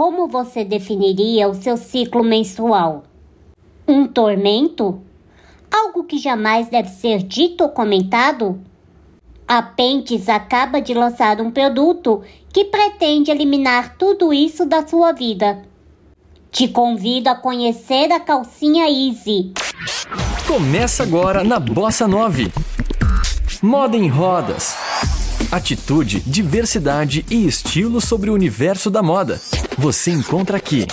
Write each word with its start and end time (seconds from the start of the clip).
como 0.00 0.26
você 0.26 0.64
definiria 0.64 1.46
o 1.46 1.54
seu 1.54 1.76
ciclo 1.76 2.24
menstrual? 2.24 3.02
Um 3.86 4.06
tormento? 4.06 4.98
Algo 5.70 6.04
que 6.04 6.16
jamais 6.16 6.70
deve 6.70 6.88
ser 6.88 7.22
dito 7.22 7.64
ou 7.64 7.68
comentado? 7.68 8.58
A 9.46 9.60
Pentes 9.60 10.26
acaba 10.30 10.80
de 10.80 10.94
lançar 10.94 11.38
um 11.38 11.50
produto 11.50 12.22
que 12.50 12.64
pretende 12.64 13.30
eliminar 13.30 13.96
tudo 13.98 14.32
isso 14.32 14.64
da 14.64 14.86
sua 14.86 15.12
vida. 15.12 15.60
Te 16.50 16.66
convido 16.66 17.28
a 17.28 17.34
conhecer 17.34 18.10
a 18.10 18.18
calcinha 18.18 18.88
Easy. 18.88 19.52
Começa 20.48 21.02
agora 21.02 21.44
na 21.44 21.60
Bossa 21.60 22.08
9. 22.08 22.50
Moda 23.62 23.98
em 23.98 24.08
rodas. 24.08 24.79
Atitude, 25.52 26.20
diversidade 26.20 27.26
e 27.28 27.44
estilo 27.44 28.00
sobre 28.00 28.30
o 28.30 28.34
universo 28.34 28.88
da 28.88 29.02
moda. 29.02 29.40
Você 29.76 30.12
encontra 30.12 30.56
aqui. 30.56 30.86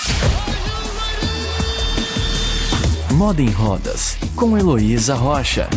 Moda 3.14 3.40
em 3.40 3.52
Rodas, 3.52 4.18
com 4.36 4.58
Heloísa 4.58 5.14
Rocha. 5.14 5.70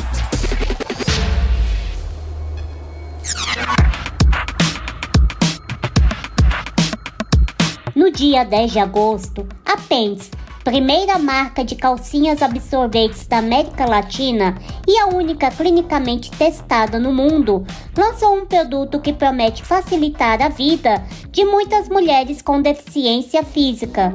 No 7.94 8.10
dia 8.10 8.44
10 8.44 8.72
de 8.72 8.78
agosto, 8.78 9.46
a 9.66 9.76
Pence, 9.76 10.30
primeira 10.64 11.18
marca 11.18 11.64
de 11.64 11.74
calcinhas 11.74 12.42
absorventes 12.42 13.26
da 13.26 13.38
América 13.38 13.86
Latina 13.86 14.56
e 14.86 14.98
a 14.98 15.06
única 15.06 15.50
clinicamente 15.50 16.30
testada 16.30 16.98
no 16.98 17.12
mundo, 17.12 17.64
lançou 17.96 18.34
um 18.34 18.46
produto 18.46 19.00
que 19.00 19.12
promete 19.12 19.64
facilitar 19.64 20.42
a 20.42 20.48
vida 20.48 21.02
de 21.30 21.44
muitas 21.44 21.88
mulheres 21.88 22.42
com 22.42 22.60
deficiência 22.60 23.42
física. 23.42 24.14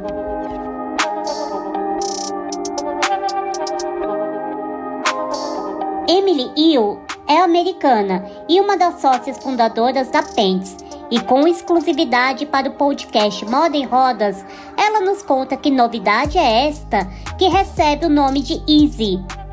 Emily 6.07 6.52
Hill 6.55 6.99
é 7.27 7.37
americana 7.37 8.23
e 8.47 8.61
uma 8.61 8.77
das 8.77 9.02
sócias 9.02 9.39
fundadoras 9.39 10.09
da 10.09 10.21
Pence. 10.21 10.84
E 11.11 11.20
com 11.20 11.48
exclusividade 11.48 12.45
para 12.45 12.70
o 12.70 12.73
podcast 12.73 13.45
Moda 13.45 13.78
em 13.78 13.86
Rodas, 13.86 14.44
ela 14.78 15.02
nos 15.02 15.22
conta 15.22 15.56
que 15.56 15.70
novidade 15.70 16.38
é 16.38 16.67
esta 16.67 17.06
que 17.38 17.48
recebe 17.48 18.06
o 18.06 18.09
nome 18.09 18.42
de 18.42 18.61
Easy. 18.67 19.44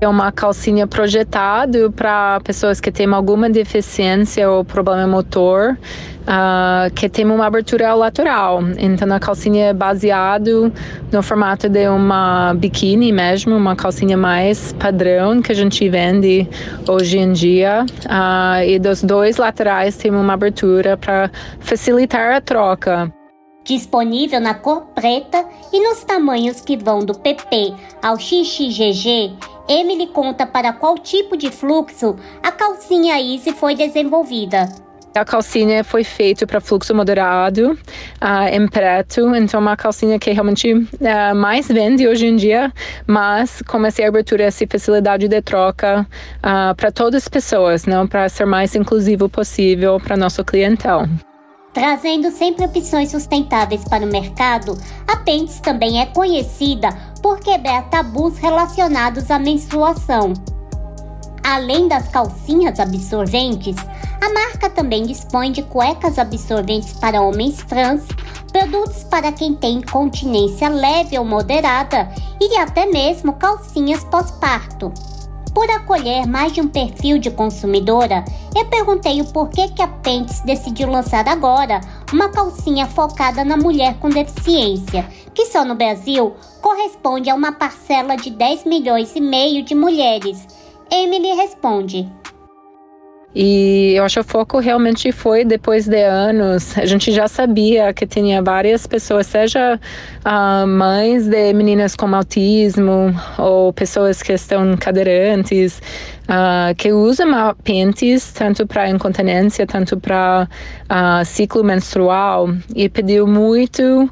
É 0.00 0.08
uma 0.08 0.32
calcinha 0.32 0.86
projetada 0.86 1.90
para 1.90 2.40
pessoas 2.40 2.80
que 2.80 2.90
têm 2.90 3.06
alguma 3.12 3.48
deficiência 3.48 4.50
ou 4.50 4.64
problema 4.64 5.06
motor, 5.06 5.78
uh, 6.22 6.92
que 6.94 7.08
tem 7.08 7.24
uma 7.24 7.46
abertura 7.46 7.94
lateral. 7.94 8.60
Então 8.76 9.10
a 9.12 9.20
calcinha 9.20 9.66
é 9.66 9.72
baseado 9.72 10.72
no 11.12 11.22
formato 11.22 11.68
de 11.68 11.86
uma 11.88 12.54
biquíni 12.54 13.12
mesmo, 13.12 13.56
uma 13.56 13.76
calcinha 13.76 14.16
mais 14.16 14.72
padrão 14.72 15.40
que 15.40 15.52
a 15.52 15.54
gente 15.54 15.88
vende 15.88 16.48
hoje 16.88 17.18
em 17.18 17.32
dia. 17.32 17.86
Uh, 18.04 18.64
e 18.66 18.78
dos 18.78 19.02
dois 19.02 19.36
laterais 19.36 19.96
tem 19.96 20.10
uma 20.10 20.34
abertura 20.34 20.96
para 20.96 21.30
facilitar 21.60 22.34
a 22.34 22.40
troca 22.40 23.12
disponível 23.64 24.40
na 24.40 24.54
cor 24.54 24.82
preta 24.94 25.44
e 25.72 25.82
nos 25.82 26.04
tamanhos 26.04 26.60
que 26.60 26.76
vão 26.76 27.00
do 27.00 27.14
PP 27.14 27.74
ao 28.02 28.18
XXGG, 28.18 29.32
Emily 29.68 30.08
conta 30.08 30.46
para 30.46 30.72
qual 30.72 30.98
tipo 30.98 31.36
de 31.36 31.50
fluxo 31.50 32.16
a 32.42 32.52
calcinha 32.52 33.20
Easy 33.20 33.52
foi 33.52 33.74
desenvolvida. 33.74 34.68
A 35.14 35.24
calcinha 35.24 35.84
foi 35.84 36.02
feita 36.02 36.44
para 36.44 36.60
fluxo 36.60 36.92
moderado, 36.92 37.70
uh, 37.70 38.48
em 38.52 38.66
preto, 38.66 39.32
então 39.36 39.60
uma 39.60 39.76
calcinha 39.76 40.18
que 40.18 40.32
realmente 40.32 40.72
uh, 40.72 41.34
mais 41.36 41.68
vende 41.68 42.08
hoje 42.08 42.26
em 42.26 42.34
dia, 42.34 42.72
mas 43.06 43.62
com 43.62 43.86
essa 43.86 44.04
abertura, 44.04 44.42
essa 44.42 44.66
facilidade 44.66 45.28
de 45.28 45.40
troca 45.40 46.04
uh, 46.38 46.74
para 46.74 46.90
todas 46.90 47.22
as 47.22 47.28
pessoas, 47.28 47.86
não 47.86 48.08
para 48.08 48.28
ser 48.28 48.44
mais 48.44 48.74
inclusivo 48.74 49.28
possível 49.28 50.00
para 50.00 50.16
nosso 50.16 50.44
clientela. 50.44 51.08
Trazendo 51.74 52.30
sempre 52.30 52.64
opções 52.64 53.10
sustentáveis 53.10 53.82
para 53.84 54.04
o 54.04 54.08
mercado, 54.08 54.78
a 55.08 55.16
Pentes 55.16 55.58
também 55.58 56.00
é 56.00 56.06
conhecida 56.06 56.88
por 57.20 57.40
quebrar 57.40 57.90
tabus 57.90 58.38
relacionados 58.38 59.28
à 59.28 59.40
menstruação. 59.40 60.32
Além 61.42 61.88
das 61.88 62.06
calcinhas 62.06 62.78
absorventes, 62.78 63.74
a 64.22 64.32
marca 64.32 64.70
também 64.70 65.02
dispõe 65.02 65.50
de 65.50 65.64
cuecas 65.64 66.16
absorventes 66.16 66.92
para 66.92 67.20
homens 67.20 67.56
trans, 67.64 68.06
produtos 68.52 69.02
para 69.02 69.32
quem 69.32 69.52
tem 69.52 69.78
incontinência 69.78 70.68
leve 70.68 71.18
ou 71.18 71.24
moderada 71.24 72.08
e 72.40 72.56
até 72.56 72.86
mesmo 72.86 73.32
calcinhas 73.32 74.04
pós-parto. 74.04 74.92
Por 75.54 75.70
acolher 75.70 76.26
mais 76.26 76.52
de 76.52 76.60
um 76.60 76.66
perfil 76.66 77.16
de 77.16 77.30
consumidora, 77.30 78.24
eu 78.56 78.64
perguntei 78.64 79.20
o 79.20 79.26
porquê 79.26 79.68
que 79.68 79.80
a 79.80 79.86
Pentes 79.86 80.40
decidiu 80.40 80.90
lançar 80.90 81.28
agora 81.28 81.80
uma 82.12 82.28
calcinha 82.28 82.86
focada 82.86 83.44
na 83.44 83.56
mulher 83.56 83.94
com 84.00 84.08
deficiência, 84.08 85.08
que 85.32 85.46
só 85.46 85.64
no 85.64 85.76
Brasil 85.76 86.34
corresponde 86.60 87.30
a 87.30 87.34
uma 87.34 87.52
parcela 87.52 88.16
de 88.16 88.30
10 88.30 88.64
milhões 88.64 89.14
e 89.14 89.20
meio 89.20 89.62
de 89.62 89.76
mulheres. 89.76 90.44
Emily 90.90 91.32
responde: 91.34 92.10
e 93.34 93.94
eu 93.96 94.04
acho 94.04 94.14
que 94.14 94.20
o 94.20 94.24
foco 94.24 94.58
realmente 94.60 95.10
foi 95.10 95.44
depois 95.44 95.88
de 95.88 96.02
anos. 96.02 96.78
A 96.78 96.86
gente 96.86 97.10
já 97.10 97.26
sabia 97.26 97.92
que 97.92 98.06
tinha 98.06 98.40
várias 98.40 98.86
pessoas, 98.86 99.26
seja 99.26 99.80
uh, 100.24 100.66
mães 100.66 101.26
de 101.26 101.52
meninas 101.52 101.96
com 101.96 102.14
autismo 102.14 103.12
ou 103.36 103.72
pessoas 103.72 104.22
que 104.22 104.32
estão 104.32 104.76
cadeirantes, 104.76 105.82
uh, 106.28 106.74
que 106.76 106.92
usam 106.92 107.26
pentes 107.64 108.32
tanto 108.32 108.66
para 108.68 108.88
incontinência, 108.88 109.66
tanto 109.66 109.98
para 109.98 110.48
uh, 110.84 111.24
ciclo 111.24 111.64
menstrual 111.64 112.50
e 112.76 112.88
pediu 112.88 113.26
muito 113.26 114.08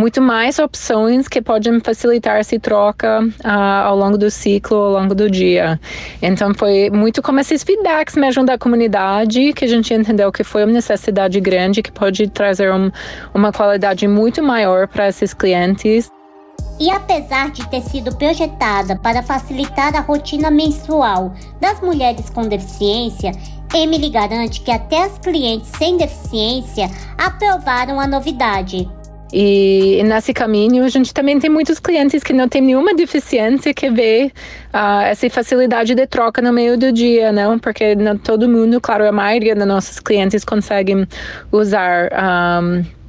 muito 0.00 0.22
mais 0.22 0.58
opções 0.58 1.28
que 1.28 1.42
podem 1.42 1.78
facilitar 1.78 2.38
essa 2.38 2.58
troca 2.58 3.22
uh, 3.44 3.84
ao 3.84 3.94
longo 3.94 4.16
do 4.16 4.30
ciclo, 4.30 4.78
ao 4.78 4.92
longo 4.92 5.14
do 5.14 5.30
dia. 5.30 5.78
Então 6.22 6.54
foi 6.54 6.88
muito 6.88 7.20
como 7.20 7.38
esses 7.38 7.62
feedbacks 7.62 8.16
mesmo 8.16 8.42
da 8.42 8.56
comunidade 8.56 9.52
que 9.52 9.66
a 9.66 9.68
gente 9.68 9.92
entendeu 9.92 10.32
que 10.32 10.42
foi 10.42 10.64
uma 10.64 10.72
necessidade 10.72 11.38
grande 11.38 11.82
que 11.82 11.92
pode 11.92 12.26
trazer 12.28 12.72
um, 12.72 12.90
uma 13.34 13.52
qualidade 13.52 14.08
muito 14.08 14.42
maior 14.42 14.88
para 14.88 15.08
esses 15.08 15.34
clientes. 15.34 16.08
E 16.80 16.90
apesar 16.90 17.50
de 17.50 17.68
ter 17.68 17.82
sido 17.82 18.16
projetada 18.16 18.96
para 18.96 19.22
facilitar 19.22 19.94
a 19.94 20.00
rotina 20.00 20.50
menstrual 20.50 21.34
das 21.60 21.78
mulheres 21.82 22.30
com 22.30 22.40
deficiência, 22.48 23.32
Emily 23.74 24.08
garante 24.08 24.62
que 24.62 24.70
até 24.70 25.04
as 25.04 25.18
clientes 25.18 25.68
sem 25.76 25.98
deficiência 25.98 26.90
aprovaram 27.18 28.00
a 28.00 28.06
novidade. 28.06 28.88
E 29.32 30.02
nesse 30.04 30.32
caminho, 30.32 30.84
a 30.84 30.88
gente 30.88 31.14
também 31.14 31.38
tem 31.38 31.48
muitos 31.48 31.78
clientes 31.78 32.22
que 32.22 32.32
não 32.32 32.48
têm 32.48 32.62
nenhuma 32.62 32.94
deficiência 32.94 33.72
que 33.72 33.90
vê 33.90 34.32
uh, 34.74 35.02
essa 35.02 35.28
facilidade 35.30 35.94
de 35.94 36.06
troca 36.06 36.42
no 36.42 36.52
meio 36.52 36.76
do 36.76 36.92
dia, 36.92 37.30
não? 37.30 37.58
Porque 37.58 37.94
não 37.94 38.16
todo 38.18 38.48
mundo, 38.48 38.80
claro, 38.80 39.06
a 39.06 39.12
maioria 39.12 39.54
dos 39.54 39.66
nossos 39.66 40.00
clientes 40.00 40.44
conseguem 40.44 41.06
usar. 41.52 42.10
Um, 42.62 43.00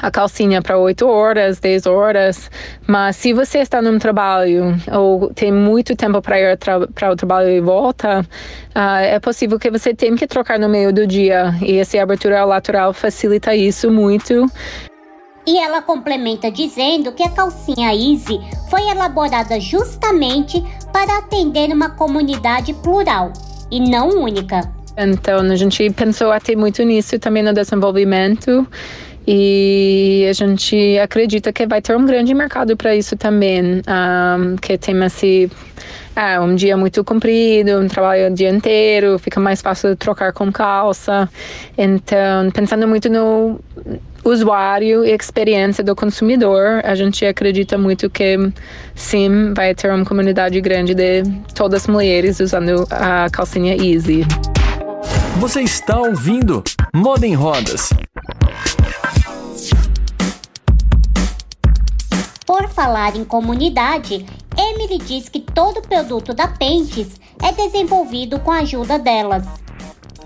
a 0.00 0.10
calcinha 0.10 0.62
para 0.62 0.78
8 0.78 1.06
horas, 1.08 1.58
10 1.58 1.86
horas, 1.86 2.50
mas 2.86 3.16
se 3.16 3.32
você 3.32 3.58
está 3.58 3.82
num 3.82 3.98
trabalho 3.98 4.76
ou 4.92 5.32
tem 5.34 5.50
muito 5.50 5.96
tempo 5.96 6.20
para 6.22 6.38
ir 6.38 6.58
para 6.94 7.10
o 7.10 7.16
trabalho 7.16 7.48
e 7.48 7.60
volta, 7.60 8.20
uh, 8.20 8.98
é 9.00 9.18
possível 9.18 9.58
que 9.58 9.70
você 9.70 9.92
tenha 9.94 10.16
que 10.16 10.26
trocar 10.26 10.58
no 10.58 10.68
meio 10.68 10.92
do 10.92 11.06
dia 11.06 11.54
e 11.62 11.78
essa 11.78 12.00
abertura 12.00 12.44
lateral 12.44 12.92
facilita 12.92 13.54
isso 13.54 13.90
muito. 13.90 14.46
E 15.48 15.56
ela 15.56 15.80
complementa 15.80 16.50
dizendo 16.50 17.10
que 17.12 17.22
a 17.22 17.30
calcinha 17.30 17.94
Easy 17.94 18.38
foi 18.68 18.82
elaborada 18.82 19.58
justamente 19.58 20.62
para 20.92 21.20
atender 21.20 21.72
uma 21.72 21.88
comunidade 21.88 22.74
plural 22.74 23.32
e 23.70 23.80
não 23.80 24.10
única. 24.10 24.70
Então, 24.94 25.40
a 25.40 25.56
gente 25.56 25.88
pensou 25.88 26.30
até 26.32 26.54
muito 26.54 26.82
nisso 26.82 27.18
também 27.18 27.42
no 27.42 27.54
desenvolvimento 27.54 28.68
e 29.26 30.26
a 30.28 30.34
gente 30.34 30.98
acredita 30.98 31.50
que 31.50 31.66
vai 31.66 31.80
ter 31.80 31.96
um 31.96 32.04
grande 32.04 32.34
mercado 32.34 32.76
para 32.76 32.94
isso 32.94 33.16
também, 33.16 33.80
um, 33.88 34.56
que 34.56 34.76
tem 34.76 35.02
esse 35.02 35.50
é, 36.18 36.40
um 36.40 36.56
dia 36.56 36.76
muito 36.76 37.04
comprido, 37.04 37.78
um 37.78 37.86
trabalho 37.86 38.26
o 38.26 38.34
dia 38.34 38.50
inteiro, 38.50 39.20
fica 39.20 39.38
mais 39.38 39.62
fácil 39.62 39.90
de 39.90 39.96
trocar 39.96 40.32
com 40.32 40.50
calça. 40.50 41.30
Então, 41.76 42.50
pensando 42.52 42.88
muito 42.88 43.08
no 43.08 43.60
usuário 44.24 45.04
e 45.04 45.12
experiência 45.12 45.84
do 45.84 45.94
consumidor, 45.94 46.80
a 46.82 46.96
gente 46.96 47.24
acredita 47.24 47.78
muito 47.78 48.10
que 48.10 48.36
sim, 48.96 49.54
vai 49.54 49.72
ter 49.76 49.92
uma 49.92 50.04
comunidade 50.04 50.60
grande 50.60 50.92
de 50.92 51.22
todas 51.54 51.82
as 51.82 51.86
mulheres 51.86 52.40
usando 52.40 52.84
a 52.90 53.30
calcinha 53.30 53.76
Easy. 53.76 54.26
Você 55.36 55.60
está 55.60 56.00
ouvindo 56.00 56.64
Moda 56.92 57.28
em 57.28 57.34
Rodas. 57.34 57.90
falar 62.78 63.16
em 63.16 63.24
comunidade, 63.24 64.24
Emily 64.58 64.98
diz 64.98 65.28
que 65.28 65.38
todo 65.38 65.80
produto 65.80 66.34
da 66.34 66.48
Pentes 66.48 67.20
é 67.40 67.52
desenvolvido 67.52 68.40
com 68.40 68.50
a 68.50 68.58
ajuda 68.58 68.98
delas. 68.98 69.46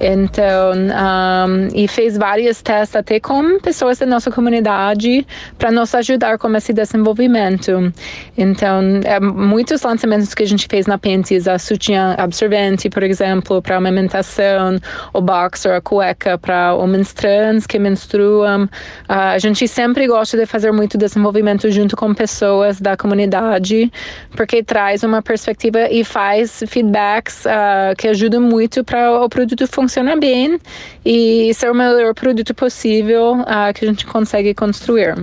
Então, 0.05 0.73
um, 0.73 1.69
e 1.73 1.87
fez 1.87 2.19
vários 2.19 2.61
testes 2.61 2.97
até 2.97 3.21
com 3.21 3.61
pessoas 3.61 3.99
da 3.99 4.07
nossa 4.07 4.33
comunidade 4.33 5.25
para 5.57 5.71
nos 5.71 5.95
ajudar 5.95 6.39
com 6.39 6.53
esse 6.57 6.73
desenvolvimento. 6.73 7.93
Então, 8.37 9.01
é, 9.05 9.21
muitos 9.21 9.81
lançamentos 9.83 10.35
que 10.35 10.43
a 10.43 10.47
gente 10.47 10.67
fez 10.69 10.89
na 10.89 10.99
Pentis, 10.99 11.47
a 11.47 11.57
sutiã 11.57 12.17
absorvente, 12.19 12.91
por 12.91 13.05
exemplo, 13.05 13.63
para 13.63 13.77
amamentação, 13.77 14.77
o 15.13 15.21
boxer, 15.21 15.77
a 15.77 15.81
cueca 15.81 16.37
para 16.37 16.75
homens 16.75 17.13
trans 17.13 17.65
que 17.65 17.79
menstruam. 17.79 18.65
Uh, 18.65 18.69
a 19.09 19.39
gente 19.39 19.69
sempre 19.69 20.09
gosta 20.09 20.37
de 20.37 20.47
fazer 20.47 20.73
muito 20.73 20.99
desenvolvimento 20.99 21.71
junto 21.71 21.97
com 21.97 22.13
pessoas 22.13 22.81
da 22.81 22.97
comunidade, 22.97 23.93
porque 24.35 24.65
traz 24.65 25.05
uma 25.05 25.23
perspectiva 25.23 25.89
e 25.89 26.03
faz 26.03 26.65
feedbacks 26.67 27.45
uh, 27.45 27.95
que 27.97 28.09
ajudam 28.09 28.41
muito 28.41 28.83
para 28.83 29.23
o 29.23 29.29
produto 29.29 29.65
funcionar 29.69 29.92
funciona 29.93 30.17
bem 30.17 30.59
e 31.05 31.53
ser 31.53 31.71
o 31.71 31.75
melhor 31.75 32.15
produto 32.15 32.55
possível 32.55 33.35
uh, 33.41 33.75
que 33.75 33.85
a 33.85 33.89
gente 33.89 34.07
consegue 34.07 34.55
construir. 34.55 35.15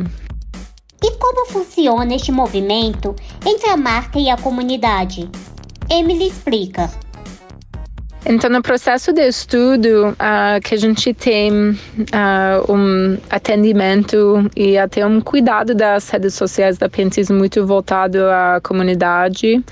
E 1.01 1.11
como 1.17 1.47
funciona 1.47 2.13
este 2.13 2.31
movimento 2.31 3.15
entre 3.43 3.67
a 3.67 3.75
marca 3.75 4.19
e 4.19 4.29
a 4.29 4.37
comunidade? 4.37 5.27
Emily 5.89 6.27
explica. 6.27 6.91
Então, 8.25 8.49
no 8.49 8.61
processo 8.61 9.13
de 9.13 9.25
estudo, 9.25 10.09
uh, 10.09 10.61
que 10.61 10.75
a 10.75 10.77
gente 10.77 11.13
tem 11.13 11.51
uh, 11.71 12.71
um 12.71 13.17
atendimento 13.29 14.49
e 14.55 14.77
até 14.77 15.05
um 15.05 15.21
cuidado 15.21 15.73
das 15.73 16.09
redes 16.09 16.33
sociais 16.33 16.77
da 16.77 16.89
Pentis 16.89 17.29
muito 17.29 17.65
voltado 17.65 18.25
à 18.25 18.59
comunidade. 18.61 19.63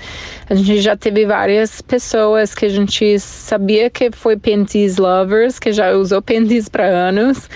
A 0.48 0.54
gente 0.54 0.80
já 0.80 0.96
teve 0.96 1.26
várias 1.26 1.82
pessoas 1.82 2.54
que 2.54 2.64
a 2.64 2.68
gente 2.70 3.20
sabia 3.20 3.90
que 3.90 4.10
foi 4.10 4.36
Pentis 4.36 4.96
lovers, 4.96 5.58
que 5.58 5.70
já 5.70 5.92
usou 5.92 6.22
Pentis 6.22 6.70
para 6.70 6.86
anos, 6.86 7.50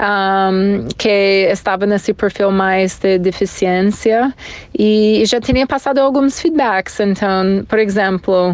um, 0.00 0.86
que 0.96 1.48
estava 1.50 1.86
nesse 1.86 2.14
perfil 2.14 2.52
mais 2.52 2.98
de 2.98 3.18
deficiência 3.18 4.32
e 4.78 5.24
já 5.26 5.40
tinha 5.40 5.66
passado 5.66 5.98
alguns 5.98 6.40
feedbacks. 6.40 7.00
Então, 7.00 7.64
por 7.68 7.80
exemplo, 7.80 8.52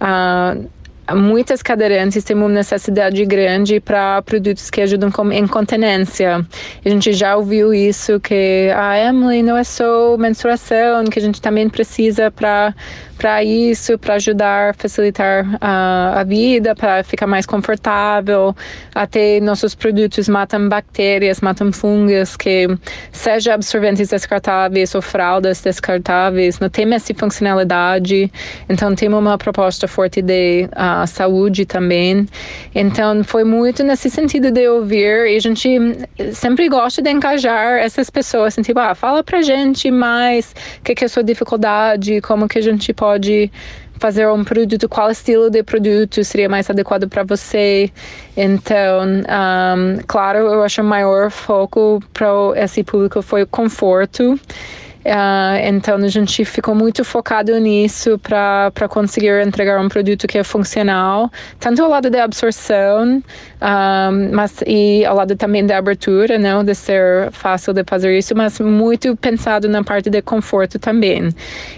uh, 0.00 0.68
muitas 1.14 1.62
cadeirantes 1.62 2.24
têm 2.24 2.36
uma 2.36 2.48
necessidade 2.48 3.24
grande 3.24 3.80
para 3.80 4.22
produtos 4.22 4.70
que 4.70 4.80
ajudam 4.80 5.10
com 5.10 5.32
incontinência. 5.32 6.46
A 6.84 6.88
gente 6.88 7.12
já 7.12 7.36
ouviu 7.36 7.72
isso 7.72 8.20
que 8.20 8.70
a 8.74 8.90
ah, 8.90 8.98
Emily 8.98 9.42
não 9.42 9.56
é 9.56 9.64
só 9.64 10.16
menstruação, 10.16 11.04
que 11.04 11.18
a 11.18 11.22
gente 11.22 11.40
também 11.40 11.68
precisa 11.68 12.30
para 12.30 12.74
para 13.20 13.44
isso, 13.44 13.98
para 13.98 14.14
ajudar, 14.14 14.74
facilitar 14.74 15.46
a, 15.60 16.20
a 16.20 16.24
vida, 16.24 16.74
para 16.74 17.04
ficar 17.04 17.26
mais 17.26 17.44
confortável. 17.44 18.56
Até 18.94 19.38
nossos 19.40 19.74
produtos 19.74 20.26
matam 20.26 20.70
bactérias, 20.70 21.42
matam 21.42 21.70
fungos, 21.70 22.34
que 22.34 22.66
seja 23.12 23.52
absorventes 23.52 24.08
descartáveis 24.08 24.94
ou 24.94 25.02
fraldas 25.02 25.60
descartáveis, 25.60 26.58
não 26.60 26.70
tem 26.70 26.90
essa 26.94 27.12
funcionalidade. 27.12 28.32
Então, 28.70 28.94
temos 28.94 29.18
uma 29.18 29.36
proposta 29.36 29.86
forte 29.86 30.22
de 30.22 30.66
uh, 30.72 30.99
saúde 31.06 31.64
também. 31.64 32.26
Então, 32.74 33.22
foi 33.24 33.44
muito 33.44 33.82
nesse 33.82 34.10
sentido 34.10 34.50
de 34.50 34.68
ouvir 34.68 35.26
e 35.26 35.36
a 35.36 35.40
gente 35.40 35.68
sempre 36.32 36.68
gosta 36.68 37.02
de 37.02 37.10
encajar 37.10 37.78
essas 37.78 38.10
pessoas, 38.10 38.54
assim, 38.54 38.62
tipo, 38.62 38.78
ah, 38.78 38.94
fala 38.94 39.22
pra 39.22 39.42
gente 39.42 39.90
mais 39.90 40.54
o 40.78 40.82
que, 40.82 40.94
que 40.94 41.04
é 41.04 41.06
a 41.06 41.08
sua 41.08 41.22
dificuldade, 41.22 42.20
como 42.20 42.48
que 42.48 42.58
a 42.58 42.62
gente 42.62 42.92
pode 42.92 43.50
fazer 44.00 44.26
um 44.28 44.42
produto, 44.42 44.88
qual 44.88 45.10
estilo 45.10 45.50
de 45.50 45.62
produto 45.62 46.24
seria 46.24 46.48
mais 46.48 46.68
adequado 46.70 47.06
para 47.06 47.22
você. 47.22 47.90
Então, 48.34 49.04
um, 49.04 50.00
claro, 50.06 50.38
eu 50.38 50.62
acho 50.62 50.80
o 50.80 50.84
maior 50.84 51.30
foco 51.30 52.00
para 52.14 52.28
esse 52.56 52.82
público 52.82 53.20
foi 53.20 53.42
o 53.42 53.46
conforto. 53.46 54.40
Uh, 55.00 55.56
então 55.64 55.96
a 55.96 56.08
gente 56.08 56.44
ficou 56.44 56.74
muito 56.74 57.02
focado 57.04 57.58
nisso 57.58 58.18
para 58.18 58.86
conseguir 58.88 59.40
entregar 59.40 59.80
um 59.80 59.88
produto 59.88 60.26
que 60.26 60.36
é 60.36 60.44
funcional, 60.44 61.30
tanto 61.58 61.82
ao 61.82 61.88
lado 61.88 62.10
da 62.10 62.24
absorção, 62.24 63.16
um, 63.16 63.22
ah, 63.62 64.10
mas 64.32 64.62
e 64.66 65.04
ao 65.06 65.16
lado 65.16 65.34
também 65.36 65.64
da 65.64 65.78
abertura, 65.78 66.38
não 66.38 66.62
de 66.62 66.74
ser 66.74 67.30
fácil 67.32 67.72
de 67.72 67.82
fazer 67.84 68.16
isso, 68.16 68.34
mas 68.36 68.60
muito 68.60 69.16
pensado 69.16 69.68
na 69.68 69.82
parte 69.82 70.10
de 70.10 70.20
conforto 70.20 70.78
também. 70.78 71.30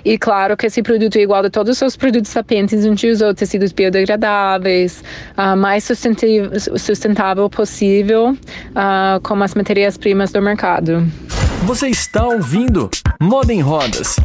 E 0.04 0.18
claro 0.18 0.56
que 0.56 0.66
esse 0.66 0.82
produto 0.82 1.16
é 1.16 1.20
igual 1.20 1.44
a 1.44 1.50
todos 1.50 1.80
os 1.80 1.96
produtos 1.96 2.30
sapientes, 2.30 2.84
a 2.84 2.88
gente 2.88 3.08
usou 3.08 3.32
tecidos 3.32 3.72
biodegradáveis, 3.72 5.02
uh, 5.38 5.56
mais 5.56 5.84
sustentável, 5.84 7.48
possível, 7.48 8.30
uh, 8.30 9.20
com 9.22 9.40
as 9.42 9.54
matérias-primas 9.54 10.32
do 10.32 10.42
mercado. 10.42 11.06
Você 11.64 11.88
está 11.88 12.26
ouvindo 12.26 12.90
Moda 13.20 13.52
em 13.52 13.60
Rodas. 13.60 14.16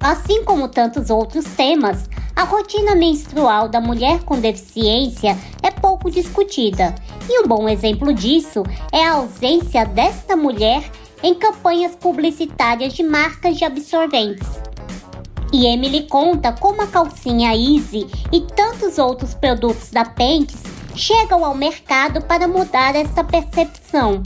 Assim 0.00 0.44
como 0.44 0.68
tantos 0.68 1.08
outros 1.08 1.44
temas, 1.44 2.10
a 2.34 2.42
rotina 2.42 2.96
menstrual 2.96 3.68
da 3.68 3.80
mulher 3.80 4.24
com 4.24 4.40
deficiência 4.40 5.38
é 5.62 5.70
pouco 5.70 6.10
discutida. 6.10 6.96
E 7.30 7.40
um 7.40 7.46
bom 7.46 7.68
exemplo 7.68 8.12
disso 8.12 8.64
é 8.92 9.06
a 9.06 9.12
ausência 9.12 9.86
desta 9.86 10.36
mulher 10.36 10.82
em 11.22 11.32
campanhas 11.34 11.94
publicitárias 11.94 12.92
de 12.92 13.04
marcas 13.04 13.56
de 13.56 13.64
absorventes. 13.64 14.48
E 15.52 15.66
Emily 15.66 16.08
conta 16.08 16.52
como 16.52 16.82
a 16.82 16.88
calcinha 16.88 17.54
Easy 17.54 18.08
e 18.32 18.40
tantos 18.40 18.98
outros 18.98 19.32
produtos 19.32 19.90
da 19.90 20.04
Pentes 20.04 20.60
chegam 20.96 21.44
ao 21.44 21.54
mercado 21.54 22.20
para 22.22 22.48
mudar 22.48 22.96
essa 22.96 23.22
percepção. 23.22 24.20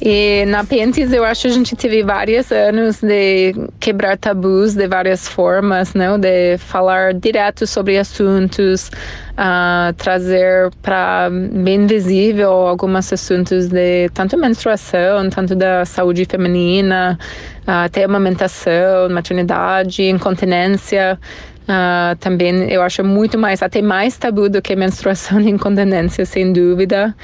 E 0.00 0.44
na 0.46 0.62
Pentes 0.62 1.12
eu 1.12 1.24
acho 1.24 1.42
que 1.42 1.48
a 1.48 1.50
gente 1.50 1.74
teve 1.74 2.04
vários 2.04 2.52
anos 2.52 3.00
de 3.00 3.52
quebrar 3.80 4.16
tabus 4.16 4.74
de 4.74 4.86
várias 4.86 5.26
formas, 5.26 5.92
né? 5.92 6.16
De 6.16 6.56
falar 6.58 7.14
direto 7.14 7.66
sobre 7.66 7.98
assuntos, 7.98 8.90
uh, 9.32 9.92
trazer 9.96 10.70
para 10.82 11.28
bem 11.30 11.84
visível 11.86 12.50
alguns 12.50 13.12
assuntos 13.12 13.66
de 13.66 14.08
tanto 14.14 14.38
menstruação, 14.38 15.28
tanto 15.30 15.56
da 15.56 15.84
saúde 15.84 16.24
feminina, 16.30 17.18
uh, 17.66 17.70
até 17.84 18.04
amamentação, 18.04 19.08
maternidade, 19.10 20.04
incontinência. 20.04 21.18
Uh, 21.64 22.16
também 22.20 22.70
eu 22.70 22.82
acho 22.82 23.02
muito 23.02 23.36
mais, 23.36 23.62
até 23.62 23.82
mais 23.82 24.16
tabu 24.16 24.48
do 24.48 24.62
que 24.62 24.76
menstruação 24.76 25.40
e 25.42 25.50
incontinência, 25.50 26.24
sem 26.24 26.52
dúvida. 26.52 27.16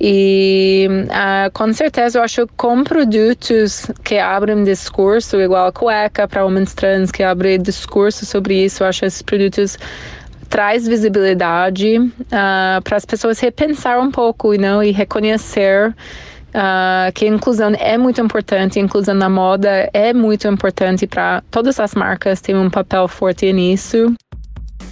E 0.00 0.88
uh, 0.88 1.50
com 1.52 1.70
certeza 1.74 2.18
eu 2.18 2.22
acho 2.22 2.46
que 2.46 2.52
com 2.56 2.82
produtos 2.82 3.84
que 4.02 4.16
abrem 4.16 4.64
discurso, 4.64 5.38
igual 5.38 5.66
a 5.66 5.72
cueca 5.72 6.26
para 6.26 6.44
homens 6.44 6.72
trans, 6.72 7.10
que 7.10 7.22
abre 7.22 7.58
discurso 7.58 8.24
sobre 8.24 8.64
isso, 8.64 8.82
eu 8.82 8.86
acho 8.86 9.04
esses 9.04 9.20
produtos 9.20 9.76
traz 10.48 10.88
visibilidade 10.88 11.98
uh, 11.98 12.82
para 12.82 12.96
as 12.96 13.04
pessoas 13.04 13.38
repensar 13.38 14.00
um 14.00 14.10
pouco 14.10 14.54
não? 14.54 14.82
e 14.82 14.90
reconhecer 14.90 15.94
Uh, 16.50 17.12
que 17.14 17.26
a 17.26 17.28
inclusão 17.28 17.70
é 17.78 17.96
muito 17.96 18.20
importante, 18.20 18.80
a 18.80 18.82
inclusão 18.82 19.14
na 19.14 19.28
moda 19.28 19.88
é 19.94 20.12
muito 20.12 20.48
importante 20.48 21.06
para 21.06 21.44
todas 21.48 21.78
as 21.78 21.94
marcas 21.94 22.40
terem 22.40 22.60
um 22.60 22.68
papel 22.68 23.06
forte 23.06 23.52
nisso 23.52 24.12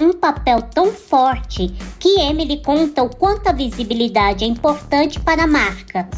um 0.00 0.12
papel 0.12 0.62
tão 0.62 0.92
forte 0.92 1.68
que 1.98 2.20
Emily 2.20 2.62
conta 2.62 3.02
o 3.02 3.08
quanto 3.08 3.48
a 3.48 3.52
visibilidade 3.52 4.44
é 4.44 4.46
importante 4.46 5.18
para 5.20 5.44
a 5.44 5.46
marca. 5.46 6.08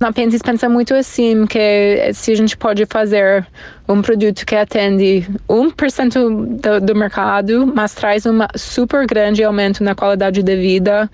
Na 0.00 0.12
Pentis 0.12 0.42
pensa 0.42 0.68
muito 0.68 0.92
assim, 0.92 1.46
que 1.46 2.12
se 2.12 2.32
a 2.32 2.34
gente 2.34 2.56
pode 2.56 2.84
fazer 2.84 3.46
um 3.86 4.00
produto 4.00 4.46
que 4.46 4.56
atende 4.56 5.26
1% 5.48 6.60
do, 6.60 6.80
do 6.80 6.94
mercado, 6.94 7.66
mas 7.66 7.94
traz 7.94 8.24
um 8.24 8.38
super 8.54 9.06
grande 9.06 9.44
aumento 9.44 9.84
na 9.84 9.94
qualidade 9.94 10.42
de 10.42 10.56
vida, 10.56 11.10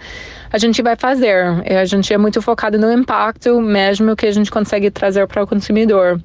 a 0.52 0.58
gente 0.58 0.82
vai 0.82 0.96
fazer. 0.96 1.62
A 1.66 1.84
gente 1.84 2.12
é 2.12 2.18
muito 2.18 2.40
focado 2.42 2.78
no 2.78 2.92
impacto 2.92 3.60
mesmo 3.60 4.16
que 4.16 4.26
a 4.26 4.32
gente 4.32 4.50
consegue 4.50 4.90
trazer 4.90 5.26
para 5.26 5.42
o 5.42 5.46
consumidor. 5.46 6.20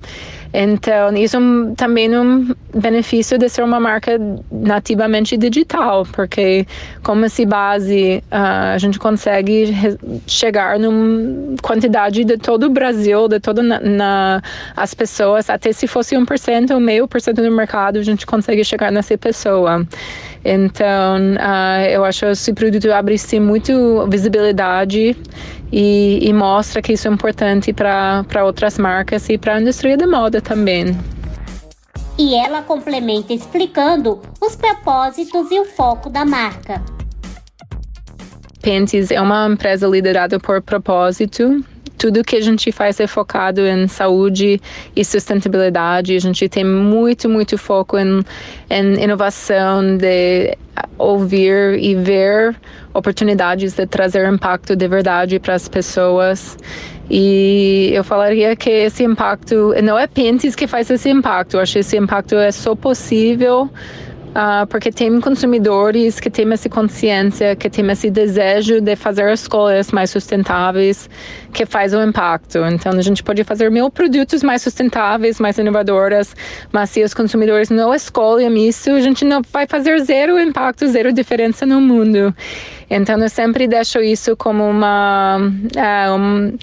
Então, 0.57 1.13
isso 1.17 1.37
também 1.75 2.13
é 2.13 2.19
um 2.19 2.55
benefício 2.73 3.37
de 3.37 3.49
ser 3.49 3.61
uma 3.61 3.77
marca 3.77 4.17
nativamente 4.49 5.35
digital, 5.35 6.05
porque 6.13 6.65
como 7.03 7.27
se 7.27 7.45
base, 7.45 8.23
uh, 8.31 8.73
a 8.73 8.77
gente 8.77 8.97
consegue 8.97 9.73
chegar 10.25 10.79
numa 10.79 11.57
quantidade 11.61 12.23
de 12.23 12.37
todo 12.37 12.67
o 12.67 12.69
Brasil, 12.69 13.27
de 13.27 13.39
todas 13.41 13.65
na, 13.65 13.81
na, 13.81 14.41
as 14.77 14.93
pessoas, 14.93 15.49
até 15.49 15.73
se 15.73 15.87
fosse 15.87 16.15
1% 16.15 16.34
1% 16.35 16.71
ou 16.71 16.79
meio 16.79 17.07
por 17.07 17.21
cento 17.21 17.41
do 17.41 17.51
mercado, 17.51 17.99
a 17.99 18.03
gente 18.03 18.25
consegue 18.25 18.63
chegar 18.63 18.91
nessa 18.91 19.17
pessoa. 19.17 19.85
Então, 20.43 21.17
uh, 21.33 21.85
eu 21.89 22.05
acho 22.05 22.25
que 22.25 22.31
esse 22.31 22.53
produto 22.53 22.91
abre 22.91 23.17
sim 23.17 23.39
muito 23.39 24.07
visibilidade 24.07 25.17
e, 25.71 26.19
e 26.21 26.33
mostra 26.33 26.81
que 26.81 26.93
isso 26.93 27.07
é 27.07 27.11
importante 27.11 27.73
para 27.73 28.43
outras 28.43 28.77
marcas 28.77 29.27
e 29.29 29.37
para 29.37 29.55
a 29.55 29.61
indústria 29.61 29.97
da 29.97 30.07
moda 30.07 30.39
também. 30.41 30.95
E 32.17 32.35
ela 32.35 32.61
complementa 32.61 33.33
explicando 33.33 34.21
os 34.39 34.55
propósitos 34.55 35.51
e 35.51 35.59
o 35.59 35.65
foco 35.65 36.09
da 36.09 36.23
marca. 36.23 36.81
Pentis 38.61 39.11
é 39.11 39.19
uma 39.19 39.47
empresa 39.47 39.85
liderada 39.87 40.39
por 40.39 40.61
propósito. 40.61 41.63
Tudo 41.97 42.23
que 42.23 42.35
a 42.35 42.41
gente 42.41 42.71
faz 42.71 42.99
é 42.99 43.07
focado 43.07 43.61
em 43.61 43.87
saúde 43.87 44.61
e 44.95 45.05
sustentabilidade. 45.05 46.15
A 46.15 46.19
gente 46.19 46.47
tem 46.49 46.63
muito, 46.63 47.29
muito 47.29 47.57
foco 47.57 47.97
em, 47.97 48.21
em 48.69 49.03
inovação, 49.03 49.97
de 49.97 50.57
ouvir 50.97 51.79
e 51.79 51.95
ver 51.95 52.55
oportunidades 52.93 53.73
de 53.73 53.85
trazer 53.85 54.31
impacto 54.31 54.75
de 54.75 54.87
verdade 54.87 55.39
para 55.39 55.53
as 55.53 55.67
pessoas. 55.67 56.57
E 57.09 57.91
eu 57.93 58.03
falaria 58.03 58.55
que 58.55 58.69
esse 58.69 59.03
impacto 59.03 59.73
não 59.83 59.97
é 59.97 60.07
Pentis 60.07 60.55
que 60.55 60.67
faz 60.67 60.89
esse 60.89 61.09
impacto. 61.09 61.55
Eu 61.55 61.61
acho 61.61 61.73
que 61.73 61.79
esse 61.79 61.97
impacto 61.97 62.35
é 62.35 62.51
só 62.51 62.75
possível 62.75 63.69
uh, 64.35 64.67
porque 64.67 64.91
tem 64.91 65.19
consumidores 65.21 66.19
que 66.19 66.29
têm 66.29 66.51
essa 66.51 66.69
consciência, 66.69 67.55
que 67.55 67.69
têm 67.69 67.89
esse 67.89 68.11
desejo 68.11 68.81
de 68.81 68.95
fazer 68.95 69.31
escolhas 69.31 69.91
mais 69.91 70.09
sustentáveis, 70.09 71.09
que 71.53 71.65
faz 71.65 71.93
o 71.93 72.03
impacto. 72.03 72.59
Então, 72.65 72.91
a 72.91 73.01
gente 73.01 73.23
pode 73.23 73.43
fazer 73.43 73.71
mil 73.71 73.89
produtos 73.89 74.43
mais 74.43 74.61
sustentáveis, 74.61 75.39
mais 75.39 75.57
inovadoras, 75.57 76.35
mas 76.71 76.89
se 76.89 77.03
os 77.03 77.13
consumidores 77.13 77.69
não 77.69 77.93
escolhem 77.93 78.67
isso, 78.67 78.91
a 78.91 79.01
gente 79.01 79.23
não 79.23 79.41
vai 79.51 79.65
fazer 79.65 79.99
zero 80.01 80.39
impacto, 80.39 80.85
zero 80.87 81.13
diferença 81.13 81.65
no 81.65 81.79
mundo. 81.79 82.35
Então, 82.89 83.17
eu 83.19 83.29
sempre 83.29 83.67
deixo 83.67 83.99
isso 83.99 84.35
como 84.35 84.63
uma. 84.69 85.37
Uh, 85.39 86.19
um, 86.19 86.57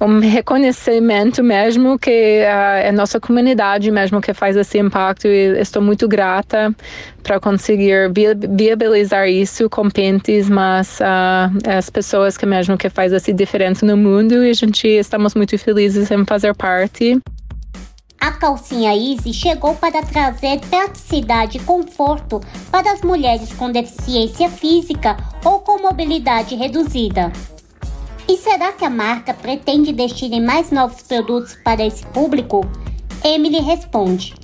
um 0.00 0.20
reconhecimento 0.20 1.42
mesmo 1.42 1.98
que 1.98 2.10
é 2.10 2.88
a 2.88 2.92
nossa 2.92 3.18
comunidade 3.18 3.90
mesmo 3.90 4.20
que 4.20 4.34
faz 4.34 4.56
esse 4.56 4.78
impacto 4.78 5.26
e 5.26 5.58
estou 5.58 5.80
muito 5.80 6.06
grata 6.06 6.74
para 7.22 7.40
conseguir 7.40 8.12
viabilizar 8.50 9.28
isso 9.28 9.68
com 9.68 9.90
Pentes, 9.90 10.48
mas 10.48 11.00
uh, 11.00 11.76
as 11.76 11.90
pessoas 11.90 12.36
que 12.36 12.46
mesmo 12.46 12.76
que 12.76 12.88
faz 12.88 13.12
essa 13.12 13.32
diferença 13.32 13.84
no 13.84 13.96
mundo 13.96 14.44
e 14.44 14.50
a 14.50 14.54
gente 14.54 14.86
estamos 14.86 15.34
muito 15.34 15.56
felizes 15.58 16.10
em 16.10 16.24
fazer 16.24 16.54
parte. 16.54 17.18
A 18.20 18.32
calcinha 18.32 18.94
Easy 18.94 19.32
chegou 19.32 19.74
para 19.74 20.02
trazer 20.02 20.60
praticidade 20.68 21.58
e 21.58 21.60
conforto 21.60 22.40
para 22.70 22.92
as 22.92 23.02
mulheres 23.02 23.52
com 23.52 23.70
deficiência 23.70 24.48
física 24.48 25.16
ou 25.44 25.60
com 25.60 25.80
mobilidade 25.80 26.54
reduzida. 26.54 27.30
E 28.28 28.36
será 28.36 28.72
que 28.72 28.84
a 28.84 28.90
marca 28.90 29.32
pretende 29.32 29.92
destinar 29.92 30.40
mais 30.40 30.72
novos 30.72 31.02
produtos 31.02 31.54
para 31.62 31.84
esse 31.84 32.04
público? 32.06 32.68
Emily 33.24 33.60
responde. 33.60 34.34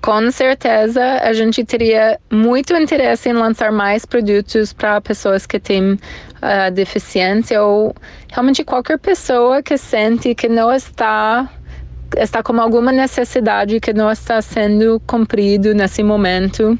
Com 0.00 0.30
certeza, 0.30 1.02
a 1.20 1.32
gente 1.32 1.64
teria 1.64 2.18
muito 2.30 2.72
interesse 2.74 3.28
em 3.28 3.32
lançar 3.32 3.72
mais 3.72 4.06
produtos 4.06 4.72
para 4.72 5.00
pessoas 5.00 5.46
que 5.46 5.58
têm 5.58 5.94
uh, 5.94 6.70
deficiência 6.72 7.62
ou 7.62 7.94
realmente 8.32 8.64
qualquer 8.64 8.98
pessoa 8.98 9.62
que 9.62 9.76
sente 9.76 10.34
que 10.34 10.48
não 10.48 10.72
está 10.72 11.50
está 12.16 12.40
com 12.40 12.58
alguma 12.60 12.92
necessidade 12.92 13.80
que 13.80 13.92
não 13.92 14.10
está 14.10 14.40
sendo 14.40 15.00
cumprido 15.06 15.74
nesse 15.74 16.04
momento, 16.04 16.78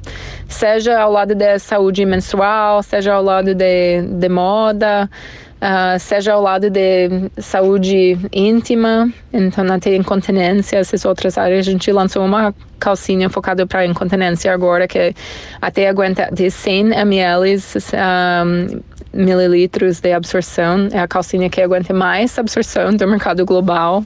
seja 0.49 1.01
ao 1.01 1.11
lado 1.11 1.35
da 1.35 1.59
saúde 1.59 2.07
menstrual, 2.07 2.81
seja 2.83 3.15
ao 3.15 3.25
lado 3.25 3.53
de, 3.53 4.03
de 4.03 4.29
moda, 4.29 5.11
uh, 5.57 5.99
seja 5.99 6.33
ao 6.33 6.43
lado 6.43 6.71
de 6.71 7.31
saúde 7.39 8.19
íntima, 8.33 9.11
então 9.33 9.65
até 9.73 9.95
incontinência, 9.95 10.79
essas 10.79 11.05
outras 11.05 11.39
áreas. 11.39 11.67
A 11.67 11.71
gente 11.71 11.91
lançou 11.93 12.25
uma 12.25 12.55
calcinha 12.79 13.29
focada 13.29 13.67
para 13.67 13.87
incontinência 13.87 14.53
agora, 14.53 14.87
que 14.87 15.15
até 15.61 15.89
aguenta 15.89 16.29
de 16.33 16.51
100 16.51 16.93
ml. 16.93 17.57
Um, 17.95 18.97
mililitros 19.17 19.99
de 19.99 20.13
absorção. 20.13 20.89
É 20.93 20.99
a 20.99 21.09
calcinha 21.09 21.49
que 21.49 21.63
aguenta 21.63 21.95
mais 21.95 22.39
absorção 22.39 22.95
do 22.95 23.09
mercado 23.09 23.47
global. 23.47 24.05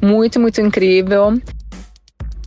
Muito, 0.00 0.38
muito 0.38 0.60
incrível. 0.60 1.34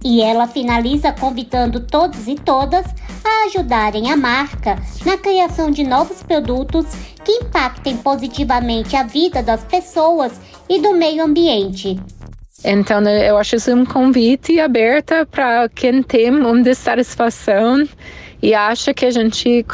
E 0.03 0.21
ela 0.21 0.47
finaliza 0.47 1.11
convidando 1.11 1.79
todos 1.79 2.27
e 2.27 2.35
todas 2.35 2.85
a 3.27 3.45
ajudarem 3.45 4.11
a 4.11 4.17
marca 4.17 4.77
na 5.05 5.17
criação 5.17 5.71
de 5.71 5.83
novos 5.83 6.21
produtos 6.21 6.85
que 7.23 7.31
impactem 7.31 7.97
positivamente 7.97 8.95
a 8.95 9.03
vida 9.03 9.41
das 9.41 9.63
pessoas 9.63 10.39
e 10.69 10.79
do 10.79 10.93
meio 10.93 11.23
ambiente. 11.23 11.99
Então, 12.63 13.01
eu 13.01 13.37
acho 13.37 13.57
isso 13.57 13.73
um 13.73 13.85
convite 13.85 14.59
aberto 14.59 15.13
para 15.29 15.69
quem 15.69 16.01
tem 16.01 16.31
uma 16.31 16.63
dissatisfação 16.63 17.87
e 18.45 18.53
acha 18.53 18.93
que 18.93 19.07
a 19.07 19.09
gente 19.09 19.65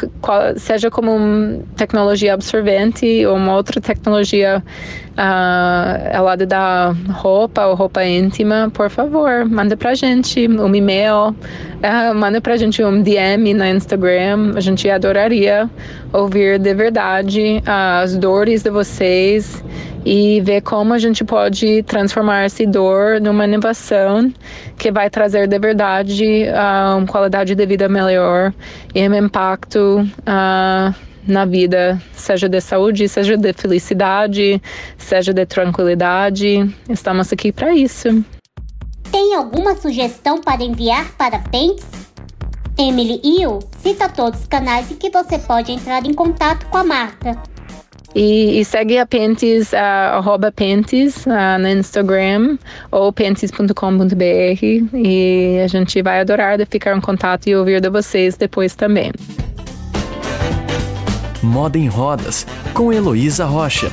seja 0.55 0.89
como 0.89 1.61
tecnologia 1.75 2.33
absorvente 2.33 3.25
ou 3.25 3.35
uma 3.35 3.53
outra 3.53 3.81
tecnologia 3.81 4.63
uh, 5.17 6.17
ao 6.17 6.23
lado 6.23 6.45
da 6.45 6.95
roupa 7.09 7.65
ou 7.65 7.75
roupa 7.75 8.01
íntima, 8.05 8.71
por 8.73 8.89
favor, 8.89 9.43
manda 9.43 9.75
pra 9.75 9.93
gente 9.93 10.47
um 10.47 10.73
e-mail, 10.73 11.31
uh, 11.31 12.15
manda 12.15 12.39
pra 12.39 12.55
gente 12.55 12.81
um 12.81 13.01
DM 13.01 13.53
no 13.53 13.65
Instagram. 13.65 14.53
A 14.55 14.61
gente 14.61 14.89
adoraria 14.89 15.69
ouvir 16.13 16.59
de 16.59 16.73
verdade 16.73 17.61
uh, 17.65 18.03
as 18.03 18.17
dores 18.17 18.63
de 18.63 18.69
vocês 18.69 19.63
e 20.05 20.41
ver 20.41 20.61
como 20.61 20.93
a 20.93 20.99
gente 20.99 21.23
pode 21.23 21.83
transformar 21.83 22.45
essa 22.45 22.65
dor 22.65 23.21
numa 23.21 23.45
inovação 23.45 24.33
que 24.77 24.91
vai 24.91 25.09
trazer 25.09 25.47
de 25.47 25.59
verdade 25.59 26.45
uh, 26.45 26.97
uma 26.97 27.07
qualidade 27.07 27.55
de 27.55 27.65
vida 27.65 27.87
melhor 27.87 28.53
e 28.93 29.07
um 29.07 29.13
impacto 29.13 30.07
uh, 30.21 30.95
na 31.27 31.45
vida, 31.45 32.01
seja 32.13 32.49
de 32.49 32.59
saúde, 32.59 33.07
seja 33.07 33.37
de 33.37 33.53
felicidade, 33.53 34.61
seja 34.97 35.33
de 35.33 35.45
tranquilidade. 35.45 36.75
Estamos 36.89 37.31
aqui 37.31 37.51
para 37.51 37.73
isso. 37.73 38.25
Tem 39.11 39.35
alguma 39.35 39.75
sugestão 39.75 40.39
para 40.39 40.63
enviar 40.63 41.11
para 41.17 41.39
Pentes? 41.39 42.10
Emily 42.81 43.21
Iu 43.23 43.59
cita 43.79 44.09
todos 44.09 44.41
os 44.41 44.47
canais 44.47 44.89
em 44.91 44.95
que 44.95 45.09
você 45.11 45.37
pode 45.37 45.71
entrar 45.71 46.03
em 46.05 46.13
contato 46.13 46.65
com 46.67 46.77
a 46.77 46.83
marca. 46.83 47.37
E, 48.13 48.59
e, 48.59 48.65
segue 48.65 48.97
a 48.97 49.05
Pentes, 49.05 49.71
uh, 49.71 49.77
arroba 50.17 50.51
Pentes 50.51 51.25
uh, 51.25 51.59
no 51.59 51.69
Instagram 51.69 52.57
ou 52.91 53.13
pentes.com.br 53.13 53.75
e 54.93 55.59
a 55.63 55.67
gente 55.67 56.01
vai 56.01 56.19
adorar 56.19 56.57
de 56.57 56.65
ficar 56.65 56.97
em 56.97 56.99
contato 56.99 57.47
e 57.47 57.55
ouvir 57.55 57.79
de 57.79 57.89
vocês 57.89 58.35
depois 58.35 58.75
também. 58.75 59.11
Moda 61.41 61.77
em 61.77 61.87
Rodas, 61.87 62.45
com 62.73 62.91
Heloísa 62.91 63.45
Rocha. 63.45 63.91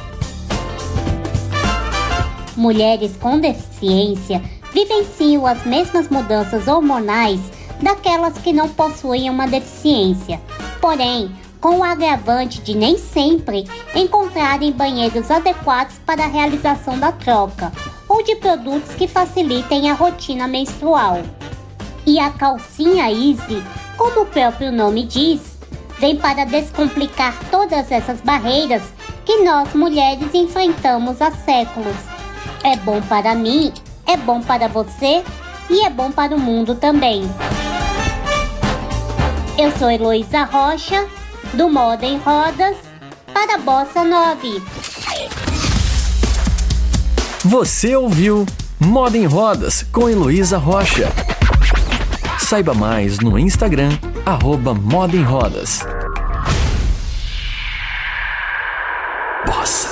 Mulheres 2.57 3.17
com 3.21 3.39
deficiência 3.39 4.43
vivenciam 4.73 5.47
as 5.47 5.65
mesmas 5.65 6.09
mudanças 6.09 6.67
hormonais 6.67 7.58
daquelas 7.81 8.39
que 8.39 8.53
não 8.53 8.69
possuem 8.69 9.31
uma 9.31 9.47
deficiência. 9.47 10.41
Porém, 10.81 11.33
com 11.61 11.79
o 11.79 11.85
agravante 11.85 12.61
de 12.61 12.75
nem 12.75 12.97
sempre 12.97 13.69
encontrarem 13.95 14.73
banheiros 14.73 15.31
adequados 15.31 15.97
para 16.07 16.25
a 16.25 16.29
realização 16.29 16.99
da 16.99 17.13
troca 17.13 17.73
ou 18.09 18.23
de 18.23 18.37
produtos 18.37 18.95
que 18.95 19.09
facilitem 19.09 19.91
a 19.91 19.95
rotina 19.95 20.47
menstrual. 20.47 21.23
E 22.07 22.19
a 22.19 22.31
calcinha 22.31 23.11
Easy, 23.11 23.63
como 23.97 24.23
o 24.23 24.27
próprio 24.27 24.73
nome 24.73 25.05
diz, 25.05 25.59
vem 25.99 26.17
para 26.17 26.47
descomplicar 26.47 27.37
todas 27.51 27.91
essas 27.91 28.21
barreiras 28.21 28.83
que 29.25 29.43
nós 29.43 29.75
mulheres 29.75 30.33
enfrentamos 30.33 31.21
há 31.21 31.31
séculos. 31.31 31.97
É 32.65 32.77
bom 32.77 33.01
para 33.03 33.35
mim, 33.35 33.73
é 34.07 34.17
bom 34.17 34.41
para 34.41 34.69
você 34.69 35.23
e 35.69 35.85
é 35.85 35.91
bom 35.91 36.11
para 36.11 36.35
o 36.35 36.41
mundo 36.41 36.75
também. 36.75 37.29
Eu 39.61 39.73
sou 39.77 39.91
Heloísa 39.91 40.45
Rocha 40.45 41.09
do 41.53 41.69
Moda 41.69 42.07
em 42.07 42.17
Rodas 42.17 42.77
para 43.35 43.57
a 43.57 43.59
Bossa 43.59 44.05
9. 44.05 44.63
Você 47.45 47.97
ouviu 47.97 48.47
Moda 48.79 49.19
em 49.19 49.27
Rodas 49.27 49.85
com 49.91 50.09
Heloísa 50.09 50.59
Rocha. 50.59 51.09
Saiba 52.39 52.73
mais 52.73 53.19
no 53.19 53.37
Instagram, 53.37 53.91
arroba 54.25 54.73
Moda 54.73 55.17
em 55.17 55.25
Rodas. 55.25 55.81
Bossa. 59.45 59.88